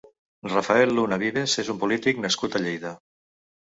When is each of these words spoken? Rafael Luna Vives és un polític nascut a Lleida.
Rafael 0.53 0.93
Luna 1.01 1.21
Vives 1.25 1.55
és 1.67 1.71
un 1.77 1.81
polític 1.87 2.27
nascut 2.27 2.61
a 2.63 2.67
Lleida. 2.69 2.99